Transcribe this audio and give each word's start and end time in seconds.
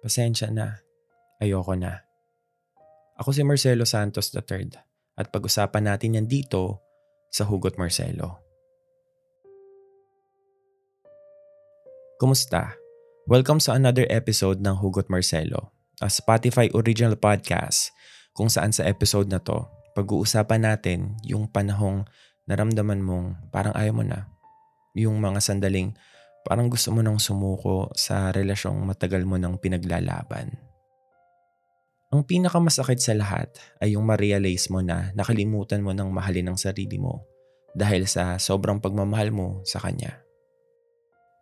Pasensya 0.00 0.48
na. 0.48 0.80
Ayoko 1.44 1.76
na. 1.76 2.00
Ako 3.20 3.36
si 3.36 3.44
Marcelo 3.44 3.84
Santos 3.84 4.32
III 4.32 4.72
at 5.20 5.28
pag-usapan 5.28 5.92
natin 5.92 6.16
yan 6.16 6.24
dito 6.24 6.80
sa 7.28 7.44
Hugot 7.44 7.76
Marcelo. 7.76 8.40
Kumusta? 12.16 12.80
Welcome 13.28 13.60
sa 13.60 13.76
another 13.76 14.08
episode 14.08 14.64
ng 14.64 14.80
Hugot 14.80 15.12
Marcelo, 15.12 15.76
a 16.00 16.08
Spotify 16.08 16.72
original 16.72 17.20
podcast 17.20 17.92
kung 18.32 18.48
saan 18.48 18.72
sa 18.72 18.88
episode 18.88 19.28
na 19.28 19.36
to, 19.36 19.68
pag-uusapan 19.92 20.64
natin 20.64 21.20
yung 21.28 21.44
panahong 21.44 22.08
naramdaman 22.48 23.04
mong 23.04 23.52
parang 23.52 23.76
ayaw 23.76 24.00
mo 24.00 24.04
na. 24.08 24.32
Yung 24.96 25.20
mga 25.20 25.44
sandaling 25.44 25.92
parang 26.46 26.72
gusto 26.72 26.90
mo 26.90 27.00
nang 27.04 27.20
sumuko 27.20 27.92
sa 27.92 28.32
relasyong 28.32 28.80
matagal 28.84 29.22
mo 29.28 29.36
nang 29.36 29.60
pinaglalaban. 29.60 30.50
Ang 32.10 32.26
pinakamasakit 32.26 32.98
sa 32.98 33.14
lahat 33.14 33.54
ay 33.78 33.94
yung 33.94 34.02
ma-realize 34.02 34.66
mo 34.66 34.82
na 34.82 35.14
nakalimutan 35.14 35.78
mo 35.78 35.94
nang 35.94 36.10
mahalin 36.10 36.50
ang 36.50 36.58
sarili 36.58 36.98
mo 36.98 37.22
dahil 37.70 38.10
sa 38.10 38.34
sobrang 38.42 38.82
pagmamahal 38.82 39.30
mo 39.30 39.62
sa 39.62 39.78
kanya. 39.78 40.18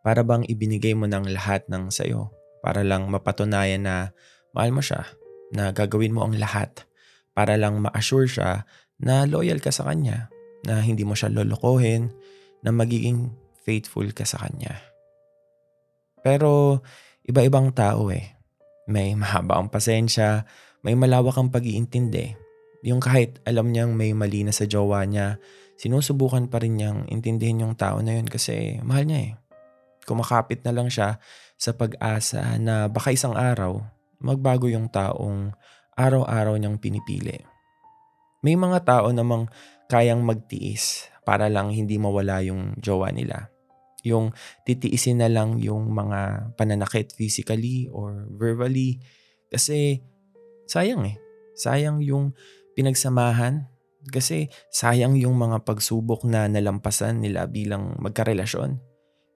Para 0.05 0.20
bang 0.20 0.45
ibinigay 0.45 0.92
mo 0.92 1.09
ng 1.09 1.25
lahat 1.33 1.65
ng 1.73 1.89
sayo 1.89 2.28
para 2.61 2.84
lang 2.84 3.09
mapatunayan 3.09 3.80
na 3.80 4.12
mahal 4.53 4.77
mo 4.77 4.83
siya, 4.84 5.09
na 5.48 5.73
gagawin 5.73 6.12
mo 6.12 6.28
ang 6.28 6.37
lahat 6.37 6.84
para 7.33 7.56
lang 7.56 7.80
ma-assure 7.80 8.28
siya 8.28 8.69
na 9.01 9.25
loyal 9.25 9.62
ka 9.62 9.73
sa 9.73 9.89
kanya, 9.89 10.28
na 10.67 10.83
hindi 10.83 11.06
mo 11.06 11.15
siya 11.15 11.30
lolokohin, 11.30 12.11
na 12.61 12.75
magiging 12.75 13.30
faithful 13.69 14.09
ka 14.17 14.25
sa 14.25 14.41
kanya. 14.41 14.81
Pero 16.25 16.81
iba-ibang 17.29 17.77
tao 17.77 18.09
eh. 18.09 18.33
May 18.89 19.12
mahaba 19.20 19.61
ang 19.61 19.69
pasensya, 19.69 20.48
may 20.81 20.97
malawak 20.97 21.37
ang 21.37 21.53
pag-iintindi. 21.53 22.33
Yung 22.89 23.05
kahit 23.05 23.45
alam 23.45 23.69
niyang 23.69 23.92
may 23.92 24.17
mali 24.17 24.41
na 24.48 24.55
sa 24.57 24.65
jowa 24.65 25.05
niya, 25.05 25.37
sinusubukan 25.77 26.48
pa 26.48 26.65
rin 26.65 26.81
niyang 26.81 27.05
intindihin 27.12 27.69
yung 27.69 27.75
tao 27.77 28.01
na 28.01 28.17
yun 28.17 28.25
kasi 28.25 28.81
mahal 28.81 29.05
niya 29.05 29.20
eh. 29.29 29.33
Kumakapit 30.09 30.64
na 30.64 30.73
lang 30.73 30.89
siya 30.89 31.20
sa 31.61 31.77
pag-asa 31.77 32.57
na 32.57 32.89
baka 32.89 33.12
isang 33.12 33.37
araw, 33.37 33.83
magbago 34.23 34.70
yung 34.70 34.89
taong 34.89 35.53
araw-araw 35.98 36.57
niyang 36.57 36.79
pinipili. 36.81 37.37
May 38.47 38.55
mga 38.55 38.87
tao 38.87 39.11
namang 39.11 39.51
kayang 39.91 40.23
magtiis 40.23 41.11
para 41.27 41.51
lang 41.51 41.75
hindi 41.75 41.98
mawala 41.98 42.41
yung 42.47 42.79
jowa 42.79 43.11
nila. 43.11 43.51
Yung 44.07 44.31
titiisin 44.63 45.19
na 45.19 45.31
lang 45.31 45.59
yung 45.59 45.91
mga 45.91 46.53
pananakit 46.55 47.15
physically 47.15 47.91
or 47.91 48.27
verbally. 48.35 49.03
Kasi 49.51 50.03
sayang 50.69 51.03
eh. 51.09 51.17
Sayang 51.59 52.05
yung 52.05 52.37
pinagsamahan. 52.79 53.67
Kasi 54.09 54.47
sayang 54.71 55.19
yung 55.19 55.35
mga 55.35 55.67
pagsubok 55.67 56.23
na 56.23 56.47
nalampasan 56.47 57.19
nila 57.19 57.51
bilang 57.51 57.99
magkarelasyon. 57.99 58.79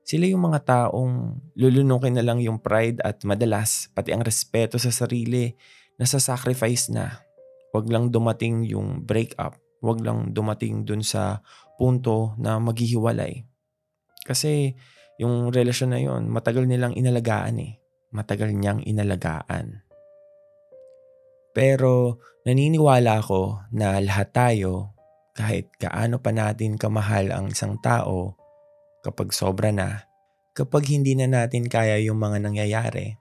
Sila 0.02 0.26
yung 0.26 0.50
mga 0.50 0.66
taong 0.66 1.38
lulunukin 1.54 2.18
na 2.18 2.26
lang 2.26 2.42
yung 2.42 2.58
pride 2.58 2.98
at 3.06 3.22
madalas 3.22 3.86
pati 3.94 4.10
ang 4.10 4.26
respeto 4.26 4.74
sa 4.74 4.90
sarili 4.90 5.54
na 5.94 6.06
sa 6.06 6.18
sacrifice 6.18 6.90
na. 6.90 7.22
Huwag 7.70 7.86
lang 7.88 8.10
dumating 8.10 8.66
yung 8.66 9.06
breakup. 9.06 9.56
Huwag 9.82 10.02
lang 10.02 10.34
dumating 10.34 10.82
dun 10.86 11.02
sa 11.06 11.42
punto 11.78 12.34
na 12.38 12.58
maghihiwalay. 12.58 13.51
Kasi 14.22 14.72
yung 15.18 15.50
relasyon 15.50 15.90
na 15.92 16.00
yon 16.00 16.30
matagal 16.30 16.66
nilang 16.66 16.94
inalagaan 16.94 17.58
eh. 17.62 17.78
Matagal 18.12 18.52
niyang 18.52 18.84
inalagaan. 18.84 19.82
Pero 21.52 22.20
naniniwala 22.48 23.20
ako 23.20 23.68
na 23.72 24.00
lahat 24.00 24.32
tayo, 24.32 24.96
kahit 25.36 25.72
kaano 25.76 26.20
pa 26.20 26.32
natin 26.32 26.80
kamahal 26.80 27.32
ang 27.32 27.52
isang 27.52 27.76
tao, 27.80 28.36
kapag 29.04 29.32
sobra 29.32 29.72
na, 29.72 30.08
kapag 30.56 30.88
hindi 30.92 31.16
na 31.16 31.28
natin 31.28 31.68
kaya 31.68 32.00
yung 32.00 32.20
mga 32.20 32.40
nangyayari, 32.40 33.16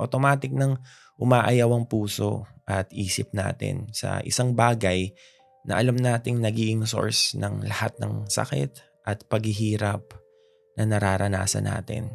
automatic 0.00 0.52
nang 0.52 0.80
umaayaw 1.20 1.68
ang 1.72 1.84
puso 1.84 2.48
at 2.64 2.88
isip 2.92 3.32
natin 3.36 3.92
sa 3.92 4.24
isang 4.24 4.56
bagay 4.56 5.12
na 5.68 5.76
alam 5.76 5.96
nating 5.96 6.40
naging 6.40 6.88
source 6.88 7.36
ng 7.36 7.64
lahat 7.68 7.92
ng 8.00 8.28
sakit 8.28 8.80
at 9.04 9.24
paghihirap 9.28 10.00
na 10.78 10.86
nararanasan 10.86 11.66
natin. 11.66 12.10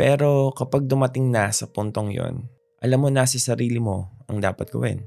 Pero 0.00 0.54
kapag 0.56 0.88
dumating 0.88 1.28
na 1.28 1.52
sa 1.52 1.68
puntong 1.68 2.10
yon, 2.10 2.48
alam 2.80 2.98
mo 3.04 3.12
na 3.12 3.28
sa 3.28 3.36
sarili 3.36 3.76
mo 3.76 4.08
ang 4.30 4.40
dapat 4.40 4.72
gawin. 4.72 5.04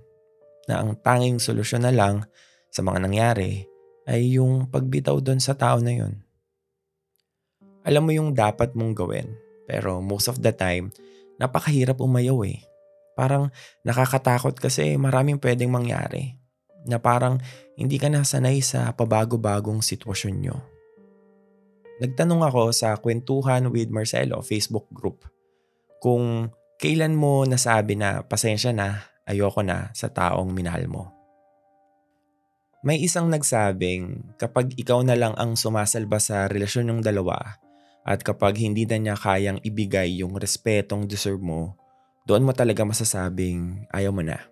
Na 0.69 0.79
ang 0.79 0.93
tanging 1.01 1.41
solusyon 1.41 1.83
na 1.83 1.91
lang 1.91 2.23
sa 2.69 2.85
mga 2.85 3.01
nangyari 3.01 3.65
ay 4.05 4.37
yung 4.37 4.69
pagbitaw 4.69 5.17
doon 5.19 5.41
sa 5.41 5.57
tao 5.57 5.81
na 5.81 5.93
yon. 5.97 6.13
Alam 7.83 8.03
mo 8.07 8.11
yung 8.15 8.31
dapat 8.31 8.77
mong 8.77 8.93
gawin, 8.95 9.27
pero 9.67 9.99
most 9.99 10.31
of 10.31 10.39
the 10.39 10.55
time, 10.55 10.93
napakahirap 11.41 11.99
umayaw 11.99 12.45
eh. 12.47 12.63
Parang 13.17 13.51
nakakatakot 13.83 14.55
kasi 14.57 14.95
maraming 14.95 15.41
pwedeng 15.41 15.73
mangyari 15.73 16.39
na 16.87 16.99
parang 16.99 17.39
hindi 17.75 17.97
ka 17.99 18.07
nasanay 18.11 18.61
sa 18.63 18.91
pabago-bagong 18.93 19.83
sitwasyon 19.83 20.35
nyo. 20.39 20.72
Nagtanong 22.01 22.41
ako 22.41 22.73
sa 22.73 22.97
Kwentuhan 22.97 23.69
with 23.69 23.93
Marcelo 23.93 24.41
Facebook 24.41 24.89
group 24.89 25.29
kung 26.01 26.49
kailan 26.81 27.13
mo 27.13 27.45
nasabi 27.45 27.93
na 27.93 28.25
pasensya 28.25 28.73
na, 28.73 29.07
ayoko 29.23 29.63
na 29.63 29.93
sa 29.95 30.09
taong 30.09 30.51
minahal 30.51 30.89
mo. 30.89 31.13
May 32.83 32.99
isang 32.99 33.31
nagsabing 33.31 34.35
kapag 34.35 34.75
ikaw 34.75 34.99
na 35.07 35.15
lang 35.15 35.31
ang 35.39 35.55
sumasalba 35.55 36.19
sa 36.19 36.51
relasyon 36.51 36.91
ng 36.91 36.99
dalawa 36.99 37.39
at 38.03 38.19
kapag 38.19 38.59
hindi 38.59 38.83
na 38.83 38.99
niya 38.99 39.15
kayang 39.15 39.63
ibigay 39.63 40.19
yung 40.19 40.35
respetong 40.35 41.07
deserve 41.07 41.39
mo, 41.39 41.79
doon 42.27 42.43
mo 42.43 42.51
talaga 42.51 42.83
masasabing 42.83 43.87
ayaw 43.95 44.11
mo 44.11 44.27
na. 44.27 44.43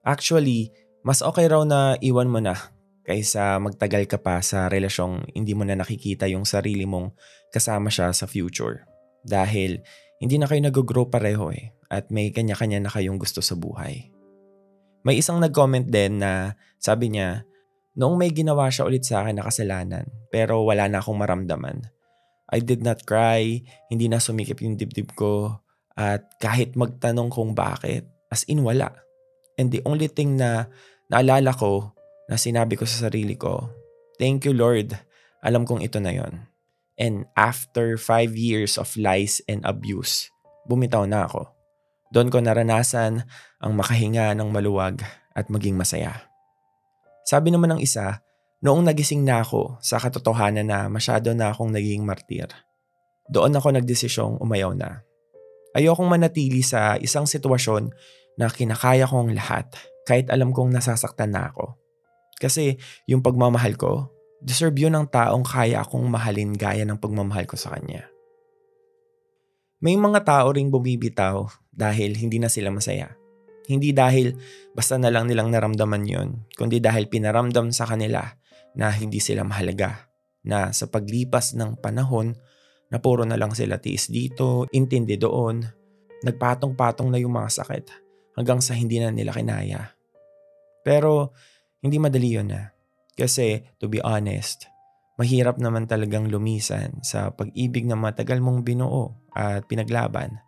Actually, 0.00 0.72
mas 1.04 1.20
okay 1.20 1.44
raw 1.44 1.60
na 1.68 2.00
iwan 2.00 2.32
mo 2.32 2.40
na 2.40 2.56
kaysa 3.04 3.60
magtagal 3.60 4.08
ka 4.08 4.18
pa 4.18 4.40
sa 4.40 4.66
relasyong 4.72 5.36
hindi 5.36 5.52
mo 5.52 5.62
na 5.62 5.76
nakikita 5.76 6.24
yung 6.26 6.48
sarili 6.48 6.88
mong 6.88 7.12
kasama 7.52 7.92
siya 7.92 8.10
sa 8.16 8.24
future. 8.24 8.88
Dahil 9.20 9.84
hindi 10.18 10.40
na 10.40 10.48
kayo 10.48 10.64
nag-grow 10.64 11.12
pareho 11.12 11.52
eh 11.52 11.76
at 11.92 12.08
may 12.08 12.32
kanya-kanya 12.32 12.80
na 12.80 12.90
kayong 12.90 13.20
gusto 13.20 13.44
sa 13.44 13.52
buhay. 13.54 14.08
May 15.04 15.20
isang 15.20 15.36
nag-comment 15.36 15.84
din 15.84 16.24
na 16.24 16.56
sabi 16.80 17.12
niya, 17.12 17.44
noong 17.94 18.16
may 18.16 18.32
ginawa 18.32 18.72
siya 18.72 18.88
ulit 18.88 19.04
sa 19.04 19.20
akin 19.22 19.38
na 19.38 19.44
kasalanan 19.44 20.08
pero 20.32 20.64
wala 20.64 20.88
na 20.88 21.04
akong 21.04 21.20
maramdaman. 21.20 21.84
I 22.48 22.60
did 22.64 22.80
not 22.80 23.04
cry, 23.04 23.60
hindi 23.92 24.08
na 24.08 24.20
sumikip 24.20 24.64
yung 24.64 24.80
dibdib 24.80 25.12
ko 25.12 25.60
at 25.94 26.26
kahit 26.42 26.74
magtanong 26.74 27.30
kung 27.30 27.54
bakit, 27.54 28.08
as 28.28 28.42
in 28.50 28.66
wala. 28.66 28.90
And 29.54 29.70
the 29.70 29.80
only 29.86 30.10
thing 30.10 30.36
na 30.36 30.66
naalala 31.08 31.54
ko 31.54 31.93
na 32.28 32.36
sinabi 32.40 32.78
ko 32.78 32.88
sa 32.88 33.08
sarili 33.08 33.36
ko, 33.36 33.68
Thank 34.16 34.46
you 34.46 34.54
Lord, 34.54 34.94
alam 35.42 35.66
kong 35.66 35.82
ito 35.82 35.98
na 35.98 36.14
yon. 36.14 36.46
And 36.94 37.26
after 37.34 37.98
five 37.98 38.38
years 38.38 38.78
of 38.78 38.94
lies 38.94 39.42
and 39.50 39.66
abuse, 39.66 40.30
bumitaw 40.70 41.04
na 41.10 41.26
ako. 41.26 41.50
Doon 42.14 42.30
ko 42.30 42.38
naranasan 42.38 43.26
ang 43.58 43.72
makahinga 43.74 44.30
ng 44.38 44.48
maluwag 44.54 45.02
at 45.34 45.50
maging 45.50 45.74
masaya. 45.74 46.30
Sabi 47.26 47.50
naman 47.50 47.74
ng 47.74 47.80
isa, 47.82 48.22
noong 48.62 48.86
nagising 48.86 49.26
na 49.26 49.42
ako 49.42 49.82
sa 49.82 49.98
katotohanan 49.98 50.70
na 50.70 50.86
masyado 50.86 51.34
na 51.34 51.50
akong 51.50 51.74
naging 51.74 52.06
martir, 52.06 52.46
doon 53.26 53.58
ako 53.58 53.74
nagdesisyong 53.74 54.38
umayaw 54.38 54.70
na. 54.76 55.02
Ayokong 55.74 56.06
manatili 56.06 56.62
sa 56.62 56.94
isang 57.02 57.26
sitwasyon 57.26 57.90
na 58.38 58.46
kinakaya 58.46 59.10
kong 59.10 59.34
lahat 59.34 59.66
kahit 60.06 60.30
alam 60.30 60.54
kong 60.54 60.70
nasasaktan 60.70 61.34
na 61.34 61.50
ako. 61.50 61.74
Kasi 62.38 62.76
yung 63.06 63.22
pagmamahal 63.22 63.78
ko, 63.78 64.10
deserve 64.44 64.76
yun 64.76 64.92
ng 64.92 65.08
taong 65.08 65.46
kaya 65.46 65.80
akong 65.80 66.04
mahalin 66.04 66.52
gaya 66.52 66.84
ng 66.84 67.00
pagmamahal 67.00 67.48
ko 67.48 67.56
sa 67.56 67.72
kanya. 67.74 68.06
May 69.84 70.00
mga 70.00 70.24
tao 70.24 70.48
ring 70.52 70.72
bumibitaw 70.72 71.44
dahil 71.68 72.16
hindi 72.16 72.40
na 72.40 72.48
sila 72.48 72.72
masaya. 72.72 73.12
Hindi 73.64 73.96
dahil 73.96 74.36
basta 74.76 75.00
na 75.00 75.08
lang 75.08 75.28
nilang 75.28 75.48
naramdaman 75.48 76.04
yon, 76.04 76.28
kundi 76.56 76.80
dahil 76.80 77.08
pinaramdam 77.08 77.72
sa 77.72 77.88
kanila 77.88 78.24
na 78.76 78.92
hindi 78.92 79.20
sila 79.20 79.44
mahalaga. 79.44 80.08
Na 80.44 80.72
sa 80.76 80.88
paglipas 80.88 81.56
ng 81.56 81.80
panahon, 81.80 82.36
na 82.92 83.00
puro 83.00 83.24
na 83.24 83.40
lang 83.40 83.56
sila 83.56 83.80
tiis 83.80 84.12
dito, 84.12 84.68
intindi 84.72 85.16
doon, 85.16 85.64
nagpatong-patong 86.24 87.08
na 87.08 87.20
yung 87.20 87.32
mga 87.32 87.64
sakit 87.64 87.84
hanggang 88.36 88.60
sa 88.60 88.76
hindi 88.76 89.00
na 89.00 89.08
nila 89.08 89.32
kinaya. 89.32 89.96
Pero 90.84 91.32
hindi 91.84 92.00
madali 92.00 92.32
yun 92.32 92.48
na. 92.48 92.72
Kasi, 93.12 93.60
to 93.76 93.92
be 93.92 94.00
honest, 94.00 94.72
mahirap 95.20 95.60
naman 95.60 95.84
talagang 95.84 96.32
lumisan 96.32 97.04
sa 97.04 97.30
pag-ibig 97.30 97.84
na 97.84 97.94
matagal 97.94 98.40
mong 98.40 98.64
binuo 98.64 99.12
at 99.36 99.68
pinaglaban. 99.68 100.40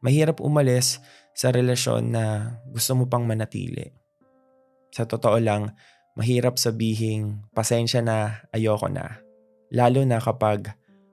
Mahirap 0.00 0.40
umalis 0.40 0.98
sa 1.36 1.52
relasyon 1.52 2.16
na 2.16 2.56
gusto 2.72 2.96
mo 2.96 3.04
pang 3.06 3.28
manatili. 3.28 3.92
Sa 4.90 5.04
totoo 5.04 5.36
lang, 5.38 5.70
mahirap 6.18 6.56
sabihing 6.56 7.52
pasensya 7.54 8.00
na, 8.02 8.48
ayoko 8.50 8.88
na. 8.88 9.20
Lalo 9.70 10.02
na 10.02 10.18
kapag 10.18 10.72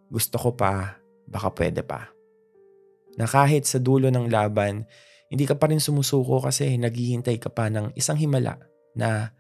gusto 0.09 0.39
ko 0.39 0.55
pa, 0.55 0.97
baka 1.27 1.51
pwede 1.53 1.83
pa. 1.83 2.09
Na 3.19 3.27
kahit 3.27 3.67
sa 3.67 3.77
dulo 3.77 4.09
ng 4.09 4.31
laban, 4.31 4.87
hindi 5.27 5.43
ka 5.43 5.59
pa 5.59 5.69
rin 5.69 5.83
sumusuko 5.83 6.39
kasi 6.39 6.79
naghihintay 6.79 7.37
ka 7.37 7.51
pa 7.51 7.67
ng 7.67 7.93
isang 7.93 8.15
himala 8.15 8.57
na 8.95 9.35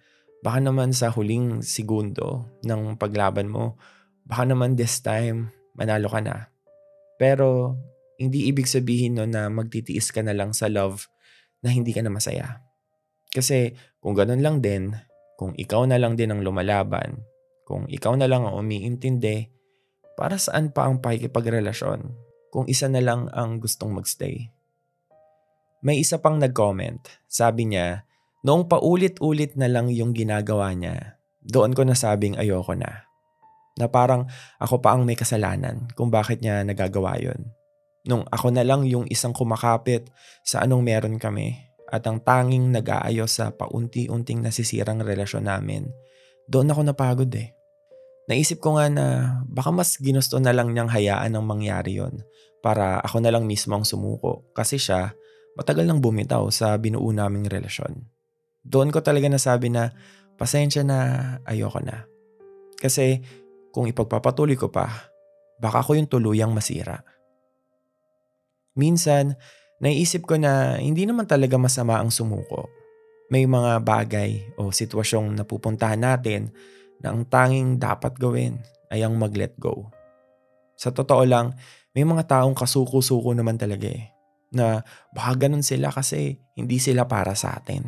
baka 0.47 0.63
naman 0.63 0.95
sa 0.95 1.11
huling 1.11 1.59
segundo 1.59 2.47
ng 2.63 2.95
paglaban 2.95 3.51
mo, 3.51 3.75
baka 4.23 4.47
naman 4.47 4.79
this 4.79 5.03
time 5.03 5.51
manalo 5.75 6.07
ka 6.07 6.23
na. 6.23 6.47
Pero 7.19 7.75
hindi 8.15 8.47
ibig 8.47 8.63
sabihin 8.63 9.19
no 9.19 9.27
na 9.27 9.51
magtitiis 9.51 10.15
ka 10.15 10.23
na 10.23 10.31
lang 10.31 10.55
sa 10.55 10.71
love 10.71 11.03
na 11.59 11.75
hindi 11.75 11.91
ka 11.91 11.99
na 11.99 12.15
masaya. 12.15 12.63
Kasi 13.27 13.75
kung 13.99 14.15
ganun 14.15 14.39
lang 14.39 14.63
din, 14.63 14.95
kung 15.35 15.51
ikaw 15.51 15.83
na 15.83 15.99
lang 15.99 16.15
din 16.15 16.31
ang 16.31 16.39
lumalaban, 16.39 17.27
kung 17.67 17.83
ikaw 17.91 18.15
na 18.15 18.31
lang 18.31 18.47
ang 18.47 18.55
umiintindi, 18.55 19.51
para 20.15 20.39
saan 20.39 20.71
pa 20.71 20.87
ang 20.87 21.03
pakikipagrelasyon 21.03 22.07
kung 22.55 22.65
isa 22.71 22.87
na 22.87 23.03
lang 23.03 23.27
ang 23.35 23.59
gustong 23.59 23.91
magstay? 23.91 24.47
May 25.83 25.99
isa 25.99 26.23
pang 26.23 26.39
nag-comment. 26.39 27.03
Sabi 27.27 27.67
niya, 27.67 28.06
noong 28.47 28.71
paulit-ulit 28.71 29.59
na 29.59 29.67
lang 29.67 29.91
yung 29.91 30.15
ginagawa 30.15 30.71
niya, 30.71 31.19
doon 31.43 31.75
ko 31.75 31.83
nasabing 31.83 32.39
ayoko 32.39 32.79
na. 32.79 33.03
Na 33.75 33.91
parang 33.91 34.23
ako 34.55 34.79
pa 34.79 34.95
ang 34.95 35.03
may 35.03 35.19
kasalanan 35.19 35.91
kung 35.99 36.07
bakit 36.07 36.39
niya 36.39 36.63
nagagawa 36.63 37.19
yon. 37.19 37.51
Nung 38.07 38.23
ako 38.31 38.55
na 38.55 38.63
lang 38.63 38.87
yung 38.87 39.03
isang 39.11 39.35
kumakapit 39.35 40.07
sa 40.47 40.63
anong 40.63 40.79
meron 40.79 41.19
kami 41.19 41.59
at 41.91 42.07
ang 42.07 42.23
tanging 42.23 42.71
nag-aayos 42.71 43.35
sa 43.35 43.51
paunti-unting 43.51 44.39
nasisirang 44.39 45.03
relasyon 45.03 45.43
namin, 45.43 45.91
doon 46.47 46.71
ako 46.71 46.87
napagod 46.87 47.31
eh. 47.35 47.51
Naisip 48.31 48.63
ko 48.63 48.79
nga 48.79 48.87
na 48.87 49.05
baka 49.47 49.75
mas 49.75 49.99
ginusto 49.99 50.39
na 50.39 50.55
lang 50.55 50.71
niyang 50.71 50.87
hayaan 50.87 51.35
ng 51.35 51.43
mangyari 51.43 51.99
yon 51.99 52.23
para 52.63 53.03
ako 53.03 53.23
na 53.23 53.31
lang 53.31 53.43
mismo 53.43 53.75
ang 53.75 53.83
sumuko 53.83 54.47
kasi 54.55 54.79
siya 54.79 55.11
matagal 55.59 55.83
nang 55.83 55.99
bumitaw 55.99 56.47
sa 56.47 56.75
binuo 56.79 57.11
naming 57.11 57.47
relasyon. 57.47 58.16
Doon 58.67 58.91
ko 58.91 58.99
talaga 58.99 59.31
nasabi 59.31 59.71
na 59.71 59.95
pasensya 60.35 60.83
na 60.83 60.97
ayoko 61.47 61.79
na. 61.79 62.03
Kasi 62.75 63.23
kung 63.71 63.87
ipagpapatuloy 63.87 64.59
ko 64.59 64.67
pa, 64.67 65.07
baka 65.57 65.79
ako 65.79 65.95
yung 65.95 66.11
tuluyang 66.11 66.51
masira. 66.51 67.01
Minsan, 68.77 69.39
Naiisip 69.77 70.25
ko 70.25 70.41
na 70.41 70.81
hindi 70.81 71.05
naman 71.05 71.29
talaga 71.29 71.53
masama 71.61 72.01
ang 72.01 72.09
sumuko. 72.09 72.65
May 73.29 73.45
mga 73.45 73.83
bagay 73.85 74.57
o 74.57 74.73
sitwasyong 74.73 75.37
napupuntahan 75.37 76.01
natin 76.01 76.49
na 76.97 77.13
ang 77.13 77.27
tanging 77.29 77.77
dapat 77.77 78.17
gawin 78.17 78.57
ay 78.89 79.05
ang 79.05 79.13
mag-let 79.13 79.53
go. 79.61 79.93
Sa 80.73 80.89
totoo 80.89 81.21
lang, 81.29 81.53
may 81.93 82.01
mga 82.07 82.25
taong 82.25 82.57
kasuko-suko 82.57 83.37
naman 83.37 83.61
talaga 83.61 83.85
eh. 83.85 84.09
Na 84.49 84.81
baka 85.13 85.45
ganun 85.45 85.61
sila 85.61 85.93
kasi 85.93 86.41
hindi 86.57 86.81
sila 86.81 87.05
para 87.05 87.37
sa 87.37 87.53
atin. 87.53 87.85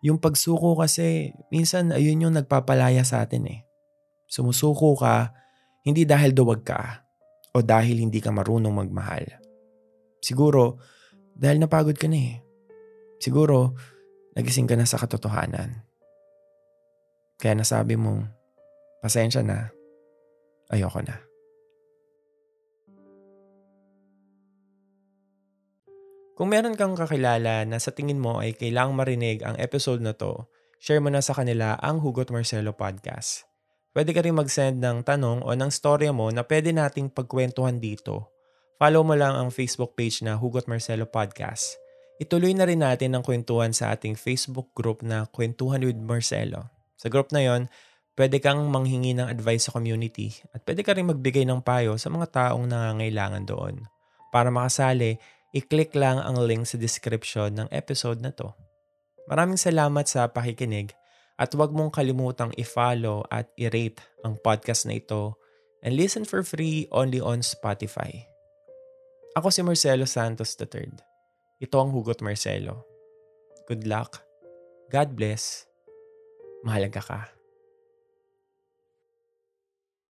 Yung 0.00 0.16
pagsuko 0.16 0.76
kasi, 0.80 1.36
minsan 1.52 1.92
ayun 1.92 2.28
yung 2.28 2.34
nagpapalaya 2.36 3.04
sa 3.04 3.24
atin 3.24 3.44
eh. 3.48 3.60
Sumusuko 4.24 4.96
ka, 4.96 5.36
hindi 5.84 6.08
dahil 6.08 6.32
duwag 6.32 6.64
ka 6.64 7.04
o 7.52 7.60
dahil 7.60 8.00
hindi 8.00 8.20
ka 8.22 8.30
marunong 8.32 8.72
magmahal 8.72 9.26
Siguro, 10.20 10.76
dahil 11.32 11.60
napagod 11.60 11.96
ka 11.96 12.04
na 12.04 12.20
eh. 12.20 12.34
Siguro, 13.20 13.72
nagising 14.36 14.68
ka 14.68 14.76
na 14.76 14.84
sa 14.84 15.00
katotohanan. 15.00 15.80
Kaya 17.40 17.56
nasabi 17.56 17.96
mo, 17.96 18.20
pasensya 19.00 19.40
na, 19.40 19.72
ayoko 20.68 21.00
na. 21.00 21.29
Kung 26.40 26.56
meron 26.56 26.72
kang 26.72 26.96
kakilala 26.96 27.68
na 27.68 27.76
sa 27.76 27.92
tingin 27.92 28.16
mo 28.16 28.40
ay 28.40 28.56
kailangang 28.56 28.96
marinig 28.96 29.44
ang 29.44 29.60
episode 29.60 30.00
na 30.00 30.16
to, 30.16 30.48
share 30.80 31.04
mo 31.04 31.12
na 31.12 31.20
sa 31.20 31.36
kanila 31.36 31.76
ang 31.84 32.00
Hugot 32.00 32.32
Marcelo 32.32 32.72
Podcast. 32.72 33.44
Pwede 33.92 34.16
ka 34.16 34.24
rin 34.24 34.32
mag-send 34.32 34.80
ng 34.80 35.04
tanong 35.04 35.44
o 35.44 35.52
ng 35.52 35.68
storya 35.68 36.16
mo 36.16 36.32
na 36.32 36.40
pwede 36.40 36.72
nating 36.72 37.12
pagkwentuhan 37.12 37.76
dito 37.76 38.32
Follow 38.80 39.04
mo 39.04 39.12
lang 39.12 39.36
ang 39.36 39.52
Facebook 39.52 39.92
page 39.92 40.24
na 40.24 40.40
Hugot 40.40 40.64
Marcelo 40.64 41.04
Podcast. 41.04 41.76
Ituloy 42.16 42.56
na 42.56 42.64
rin 42.64 42.80
natin 42.80 43.12
ang 43.12 43.20
kwentuhan 43.20 43.76
sa 43.76 43.92
ating 43.92 44.16
Facebook 44.16 44.72
group 44.72 45.04
na 45.04 45.28
Kwentuhan 45.28 45.84
with 45.84 46.00
Marcelo. 46.00 46.64
Sa 46.96 47.12
group 47.12 47.28
na 47.28 47.44
yon, 47.44 47.68
pwede 48.16 48.40
kang 48.40 48.72
manghingi 48.72 49.12
ng 49.20 49.28
advice 49.28 49.68
sa 49.68 49.76
community 49.76 50.32
at 50.56 50.64
pwede 50.64 50.80
ka 50.80 50.96
rin 50.96 51.12
magbigay 51.12 51.44
ng 51.44 51.60
payo 51.60 52.00
sa 52.00 52.08
mga 52.08 52.32
taong 52.32 52.64
nangangailangan 52.72 53.44
doon. 53.44 53.84
Para 54.32 54.48
makasali, 54.48 55.20
i-click 55.50 55.94
lang 55.98 56.22
ang 56.22 56.38
link 56.38 56.66
sa 56.66 56.78
description 56.78 57.50
ng 57.54 57.68
episode 57.74 58.22
na 58.22 58.30
to. 58.30 58.54
Maraming 59.30 59.58
salamat 59.58 60.06
sa 60.06 60.30
pakikinig 60.30 60.94
at 61.40 61.50
huwag 61.54 61.72
mong 61.72 61.94
kalimutang 61.94 62.52
i-follow 62.58 63.24
at 63.32 63.48
i-rate 63.56 64.02
ang 64.26 64.36
podcast 64.38 64.84
na 64.84 64.98
ito 64.98 65.38
and 65.80 65.96
listen 65.96 66.28
for 66.28 66.44
free 66.44 66.84
only 66.92 67.18
on 67.22 67.40
Spotify. 67.40 68.10
Ako 69.38 69.48
si 69.48 69.62
Marcelo 69.62 70.04
Santos 70.04 70.58
III. 70.58 70.90
Ito 71.62 71.76
ang 71.78 71.94
Hugot 71.94 72.20
Marcelo. 72.20 72.84
Good 73.70 73.86
luck. 73.86 74.20
God 74.90 75.14
bless. 75.14 75.64
Mahalaga 76.66 77.00
ka. 77.00 77.39